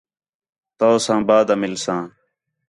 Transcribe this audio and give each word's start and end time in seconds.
تَونساں 0.77 1.21
بعد 1.27 1.47
آ 1.53 1.55
مِلساں 1.61 2.01